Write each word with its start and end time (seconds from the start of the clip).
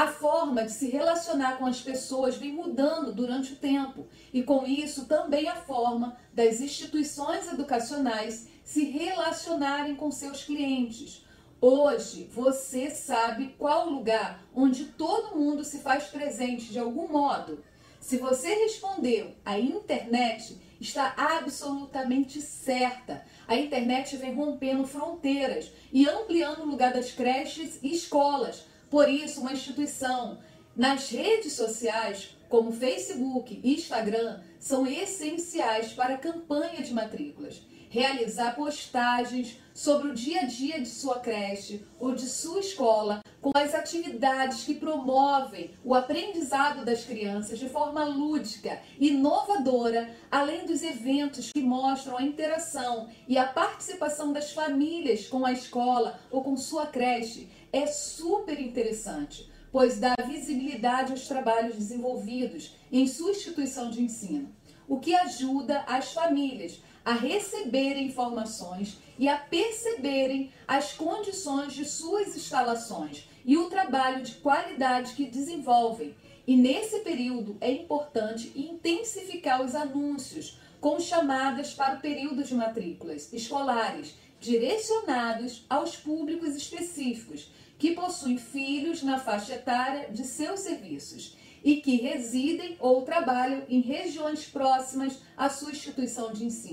A 0.00 0.06
forma 0.06 0.64
de 0.64 0.72
se 0.72 0.88
relacionar 0.88 1.58
com 1.58 1.66
as 1.66 1.82
pessoas 1.82 2.34
vem 2.34 2.54
mudando 2.54 3.12
durante 3.12 3.52
o 3.52 3.56
tempo, 3.56 4.08
e 4.32 4.42
com 4.42 4.64
isso 4.66 5.04
também 5.04 5.46
a 5.46 5.56
forma 5.56 6.16
das 6.32 6.58
instituições 6.62 7.52
educacionais 7.52 8.48
se 8.64 8.84
relacionarem 8.84 9.94
com 9.94 10.10
seus 10.10 10.42
clientes. 10.42 11.26
Hoje 11.60 12.30
você 12.32 12.88
sabe 12.88 13.54
qual 13.58 13.90
lugar 13.90 14.42
onde 14.54 14.86
todo 14.86 15.36
mundo 15.36 15.62
se 15.64 15.80
faz 15.80 16.04
presente 16.04 16.72
de 16.72 16.78
algum 16.78 17.06
modo. 17.06 17.62
Se 18.00 18.16
você 18.16 18.54
respondeu 18.54 19.32
a 19.44 19.58
internet, 19.58 20.58
está 20.80 21.12
absolutamente 21.14 22.40
certa. 22.40 23.22
A 23.46 23.54
internet 23.54 24.16
vem 24.16 24.34
rompendo 24.34 24.86
fronteiras 24.86 25.70
e 25.92 26.08
ampliando 26.08 26.62
o 26.62 26.70
lugar 26.70 26.94
das 26.94 27.12
creches 27.12 27.78
e 27.82 27.92
escolas. 27.92 28.69
Por 28.90 29.08
isso, 29.08 29.40
uma 29.40 29.52
instituição 29.52 30.38
nas 30.74 31.10
redes 31.10 31.52
sociais, 31.52 32.36
como 32.48 32.72
Facebook 32.72 33.60
e 33.62 33.74
Instagram, 33.74 34.40
são 34.58 34.86
essenciais 34.86 35.92
para 35.92 36.14
a 36.14 36.18
campanha 36.18 36.82
de 36.82 36.92
matrículas 36.92 37.62
realizar 37.90 38.54
postagens 38.54 39.58
sobre 39.74 40.08
o 40.08 40.14
dia 40.14 40.42
a 40.42 40.44
dia 40.44 40.80
de 40.80 40.88
sua 40.88 41.18
creche 41.18 41.84
ou 41.98 42.14
de 42.14 42.26
sua 42.26 42.60
escola, 42.60 43.20
com 43.40 43.50
as 43.54 43.74
atividades 43.74 44.64
que 44.64 44.74
promovem 44.74 45.72
o 45.84 45.94
aprendizado 45.94 46.84
das 46.84 47.04
crianças 47.04 47.58
de 47.58 47.68
forma 47.68 48.04
lúdica, 48.04 48.80
inovadora, 48.98 50.14
além 50.30 50.64
dos 50.64 50.82
eventos 50.82 51.50
que 51.50 51.62
mostram 51.62 52.16
a 52.16 52.22
interação 52.22 53.08
e 53.26 53.36
a 53.36 53.46
participação 53.46 54.32
das 54.32 54.52
famílias 54.52 55.26
com 55.26 55.44
a 55.44 55.52
escola 55.52 56.20
ou 56.30 56.44
com 56.44 56.56
sua 56.56 56.86
creche, 56.86 57.48
é 57.72 57.86
super 57.86 58.60
interessante, 58.60 59.50
pois 59.72 59.98
dá 59.98 60.14
visibilidade 60.26 61.10
aos 61.10 61.26
trabalhos 61.26 61.74
desenvolvidos 61.74 62.76
em 62.92 63.06
sua 63.06 63.30
instituição 63.30 63.90
de 63.90 64.02
ensino, 64.02 64.54
o 64.90 64.98
que 64.98 65.14
ajuda 65.14 65.84
as 65.86 66.12
famílias 66.12 66.82
a 67.04 67.12
receberem 67.12 68.08
informações 68.08 68.98
e 69.16 69.28
a 69.28 69.36
perceberem 69.36 70.52
as 70.66 70.94
condições 70.94 71.72
de 71.74 71.84
suas 71.84 72.36
instalações 72.36 73.28
e 73.44 73.56
o 73.56 73.70
trabalho 73.70 74.20
de 74.24 74.34
qualidade 74.34 75.12
que 75.12 75.26
desenvolvem. 75.26 76.12
E 76.44 76.56
nesse 76.56 76.98
período 77.00 77.56
é 77.60 77.70
importante 77.70 78.52
intensificar 78.56 79.62
os 79.62 79.76
anúncios 79.76 80.58
com 80.80 80.98
chamadas 80.98 81.72
para 81.72 81.94
o 81.94 82.00
período 82.00 82.42
de 82.42 82.52
matrículas 82.52 83.32
escolares 83.32 84.16
direcionados 84.40 85.64
aos 85.70 85.94
públicos 85.94 86.56
específicos 86.56 87.48
que 87.78 87.92
possuem 87.92 88.38
filhos 88.38 89.04
na 89.04 89.20
faixa 89.20 89.54
etária 89.54 90.10
de 90.10 90.24
seus 90.24 90.60
serviços 90.60 91.38
e 91.62 91.76
que 91.76 91.96
residem 91.96 92.76
ou 92.78 93.02
trabalham 93.02 93.62
em 93.68 93.80
regiões 93.80 94.44
próximas 94.46 95.20
à 95.36 95.48
sua 95.48 95.70
instituição 95.70 96.32
de 96.32 96.44
ensino. 96.44 96.68